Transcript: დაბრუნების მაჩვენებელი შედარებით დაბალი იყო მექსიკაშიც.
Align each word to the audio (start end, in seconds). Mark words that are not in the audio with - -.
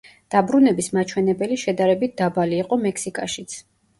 დაბრუნების 0.35 0.87
მაჩვენებელი 0.97 1.59
შედარებით 1.65 2.17
დაბალი 2.21 2.57
იყო 2.63 2.79
მექსიკაშიც. 2.87 3.59